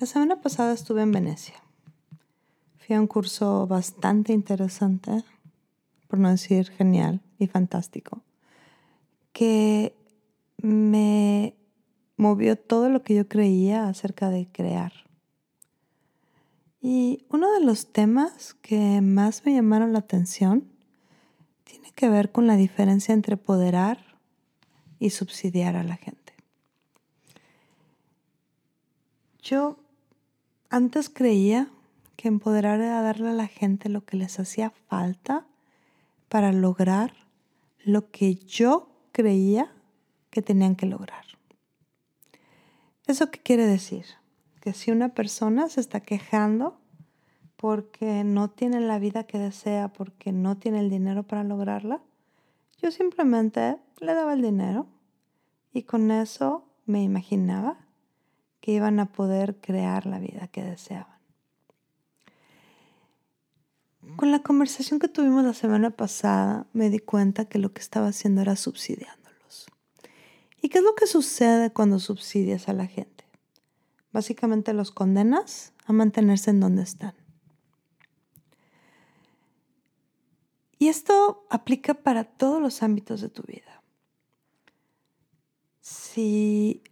[0.00, 1.62] La semana pasada estuve en Venecia
[2.78, 5.24] Fui a un curso bastante interesante,
[6.08, 8.22] por no decir genial y fantástico,
[9.34, 9.94] que
[10.56, 11.54] me
[12.16, 14.94] movió todo lo que yo creía acerca de crear.
[16.80, 20.64] Y uno de los temas que más me llamaron la atención
[21.64, 24.16] tiene que ver con la diferencia entre poderar
[24.98, 26.32] y subsidiar a la gente.
[29.42, 29.76] Yo
[30.70, 31.68] antes creía
[32.16, 35.46] que empoderar era darle a la gente lo que les hacía falta
[36.28, 37.12] para lograr
[37.84, 39.72] lo que yo creía
[40.30, 41.24] que tenían que lograr.
[43.06, 44.04] ¿Eso qué quiere decir?
[44.60, 46.78] Que si una persona se está quejando
[47.56, 52.00] porque no tiene la vida que desea, porque no tiene el dinero para lograrla,
[52.80, 54.86] yo simplemente le daba el dinero
[55.72, 57.78] y con eso me imaginaba
[58.60, 61.18] que iban a poder crear la vida que deseaban.
[64.16, 68.08] Con la conversación que tuvimos la semana pasada, me di cuenta que lo que estaba
[68.08, 69.66] haciendo era subsidiándolos.
[70.60, 73.24] ¿Y qué es lo que sucede cuando subsidias a la gente?
[74.12, 77.14] Básicamente los condenas a mantenerse en donde están.
[80.78, 83.82] Y esto aplica para todos los ámbitos de tu vida.
[85.80, 86.82] Si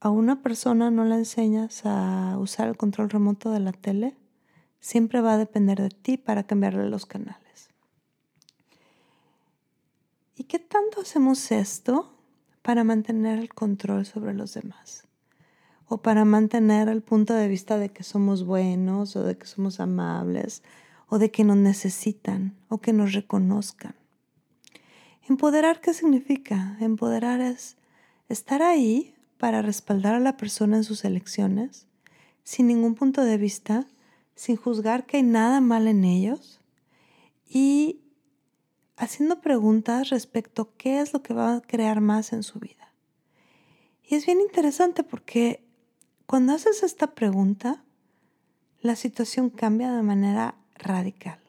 [0.00, 4.16] a una persona no la enseñas a usar el control remoto de la tele,
[4.80, 7.68] siempre va a depender de ti para cambiarle los canales.
[10.36, 12.14] ¿Y qué tanto hacemos esto
[12.62, 15.04] para mantener el control sobre los demás?
[15.86, 19.80] O para mantener el punto de vista de que somos buenos o de que somos
[19.80, 20.62] amables
[21.08, 23.94] o de que nos necesitan o que nos reconozcan.
[25.28, 26.78] Empoderar, ¿qué significa?
[26.80, 27.76] Empoderar es
[28.28, 31.88] estar ahí para respaldar a la persona en sus elecciones
[32.44, 33.86] sin ningún punto de vista
[34.34, 36.60] sin juzgar que hay nada mal en ellos
[37.48, 38.02] y
[38.96, 42.92] haciendo preguntas respecto a qué es lo que va a crear más en su vida.
[44.04, 45.64] Y es bien interesante porque
[46.26, 47.82] cuando haces esta pregunta,
[48.82, 51.40] la situación cambia de manera radical.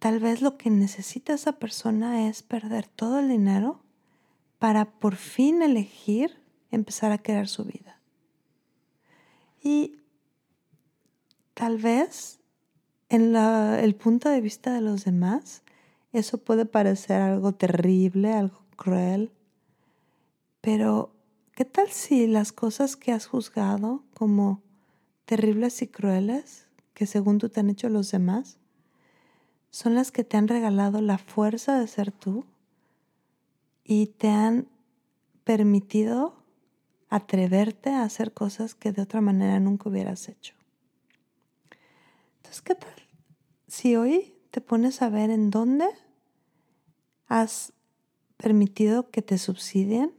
[0.00, 3.83] Tal vez lo que necesita esa persona es perder todo el dinero
[4.64, 8.00] para por fin elegir empezar a crear su vida.
[9.62, 9.98] Y
[11.54, 12.40] Tal vez
[13.08, 15.62] en el punto de vista de los demás,
[16.12, 19.30] eso puede parecer algo terrible, algo cruel,
[20.60, 21.14] pero
[21.54, 24.62] ¿qué tal si las cosas que has juzgado como
[25.26, 28.58] terribles y crueles, que según tú te han hecho los demás,
[29.70, 32.44] son las que te han regalado la fuerza de ser tú
[33.84, 34.68] y te han
[35.44, 36.42] permitido
[37.10, 40.54] atreverte a hacer cosas que de otra manera nunca hubieras hecho?
[42.38, 42.94] Entonces, ¿qué tal?
[43.68, 45.86] Si hoy te pones a ver en dónde
[47.28, 47.72] has
[48.36, 50.12] permitido que te subsidien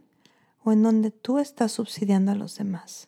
[0.64, 3.08] o en dónde tú estás subsidiando a los demás.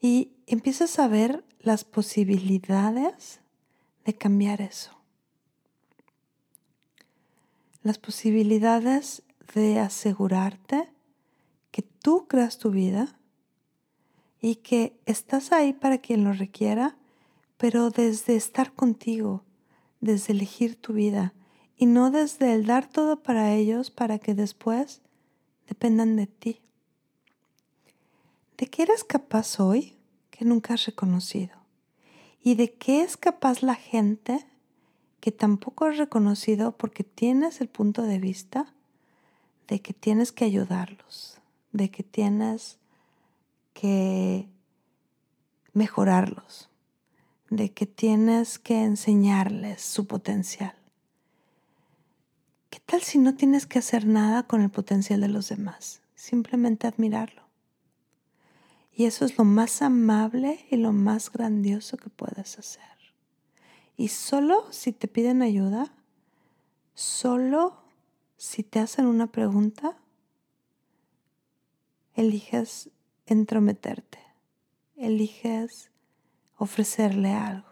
[0.00, 3.40] Y empiezas a ver las posibilidades
[4.04, 4.95] de cambiar eso.
[7.86, 9.22] Las posibilidades
[9.54, 10.88] de asegurarte
[11.70, 13.16] que tú creas tu vida
[14.40, 16.96] y que estás ahí para quien lo requiera,
[17.56, 19.44] pero desde estar contigo,
[20.00, 21.32] desde elegir tu vida
[21.76, 25.00] y no desde el dar todo para ellos para que después
[25.68, 26.62] dependan de ti.
[28.56, 29.96] ¿De qué eres capaz hoy
[30.30, 31.54] que nunca has reconocido?
[32.42, 34.44] ¿Y de qué es capaz la gente
[35.26, 38.72] que tampoco has reconocido porque tienes el punto de vista
[39.66, 41.40] de que tienes que ayudarlos,
[41.72, 42.78] de que tienes
[43.74, 44.48] que
[45.72, 46.68] mejorarlos,
[47.50, 50.76] de que tienes que enseñarles su potencial.
[52.70, 56.02] ¿Qué tal si no tienes que hacer nada con el potencial de los demás?
[56.14, 57.42] Simplemente admirarlo.
[58.94, 62.95] Y eso es lo más amable y lo más grandioso que puedes hacer.
[63.96, 65.92] Y solo si te piden ayuda,
[66.94, 67.76] solo
[68.36, 69.96] si te hacen una pregunta,
[72.14, 72.90] eliges
[73.26, 74.18] entrometerte,
[74.96, 75.90] eliges
[76.58, 77.68] ofrecerle algo.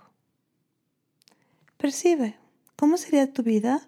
[1.76, 2.38] Percibe,
[2.76, 3.86] ¿cómo sería tu vida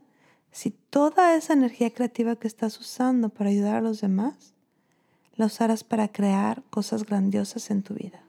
[0.50, 4.55] si toda esa energía creativa que estás usando para ayudar a los demás
[5.35, 8.23] la usaras para crear cosas grandiosas en tu vida?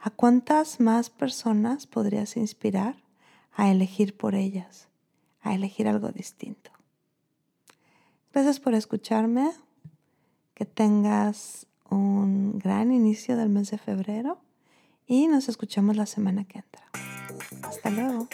[0.00, 3.05] ¿A cuántas más personas podrías inspirar
[3.56, 4.88] a elegir por ellas,
[5.40, 6.70] a elegir algo distinto?
[8.32, 9.50] Gracias por escucharme.
[10.54, 14.38] Que tengas un gran inicio del mes de febrero
[15.06, 16.88] y nos escuchamos la semana que entra.
[17.62, 18.28] Hasta luego.